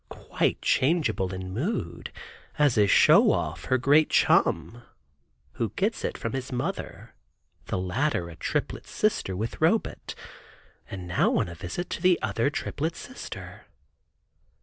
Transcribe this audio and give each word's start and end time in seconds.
Quite 0.09 0.59
changeable 0.63 1.31
in 1.31 1.51
mood, 1.53 2.11
as 2.57 2.75
is 2.75 2.89
Show 2.89 3.29
Off, 3.31 3.65
her 3.65 3.77
great 3.77 4.09
chum, 4.09 4.81
who 5.51 5.73
gets 5.75 6.03
it 6.03 6.17
from 6.17 6.33
his 6.33 6.51
mother, 6.51 7.13
the 7.67 7.77
latter 7.77 8.27
a 8.27 8.35
triplet 8.35 8.87
sister 8.87 9.35
with 9.35 9.61
Robet, 9.61 10.15
and 10.89 11.07
now 11.07 11.37
on 11.37 11.47
a 11.47 11.53
visit 11.53 11.91
to 11.91 12.01
the 12.01 12.19
other 12.23 12.49
triplet 12.49 12.95
sister. 12.95 13.67